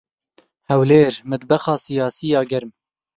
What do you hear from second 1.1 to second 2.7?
midbexa siyasî ya germ!